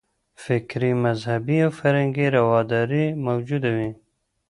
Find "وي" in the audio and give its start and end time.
3.77-3.89